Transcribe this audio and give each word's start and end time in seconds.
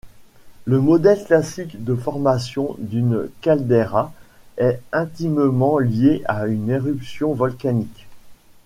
Le 0.65 0.81
modèle 0.81 1.23
classique 1.23 1.83
de 1.83 1.93
formation 1.93 2.75
d’une 2.79 3.29
caldeira 3.41 4.11
est 4.57 4.79
intimement 4.91 5.77
lié 5.77 6.23
à 6.25 6.47
une 6.47 6.71
éruption 6.71 7.33
volcanique. 7.35 8.07